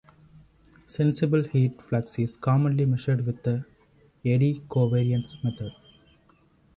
Sensible 0.87 1.43
heat 1.47 1.79
flux 1.79 2.17
is 2.17 2.35
commonly 2.35 2.87
measured 2.87 3.23
with 3.23 3.43
the 3.43 3.63
eddy 4.25 4.61
covariance 4.67 5.35
method. 5.43 5.73